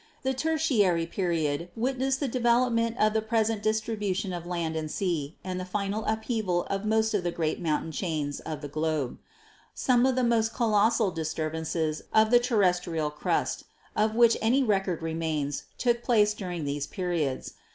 The 0.23 0.33
Tertiary 0.33 1.05
Period 1.05 1.69
witnessed 1.75 2.19
the 2.21 2.27
development 2.27 2.97
of 2.97 3.13
the 3.13 3.21
present 3.21 3.61
distribution 3.61 4.33
of 4.33 4.47
land 4.47 4.75
and 4.75 4.89
sea 4.89 5.37
and 5.43 5.59
the 5.59 5.63
final 5.63 6.05
upheaval 6.05 6.63
of 6.71 6.85
most 6.85 7.13
of 7.13 7.23
the 7.23 7.29
great 7.29 7.59
mountain 7.59 7.91
chains 7.91 8.39
of 8.39 8.61
the 8.61 8.67
globe. 8.67 9.19
Some 9.75 10.07
of 10.07 10.15
the 10.15 10.23
most 10.23 10.55
colossal 10.55 11.11
disturbances 11.11 12.01
of 12.15 12.31
the 12.31 12.39
terrestrial 12.39 13.11
crust 13.11 13.65
of 13.95 14.15
which 14.15 14.35
any 14.41 14.63
record 14.63 15.03
remains 15.03 15.65
took 15.77 16.01
place 16.01 16.33
during 16.33 16.65
these 16.65 16.87
periods. 16.87 17.53